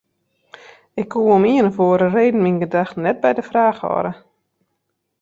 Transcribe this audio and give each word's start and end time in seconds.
Ik 1.01 1.07
koe 1.13 1.31
om 1.35 1.45
ien 1.53 1.65
of 1.69 1.77
oare 1.85 2.07
reden 2.15 2.41
myn 2.43 2.59
gedachten 2.63 3.03
net 3.07 3.17
by 3.23 3.31
de 3.39 3.47
fraach 3.49 3.79
hâlde. 3.85 4.13